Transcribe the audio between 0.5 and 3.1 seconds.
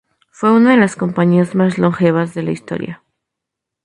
una de las compañías más longevas de la historia.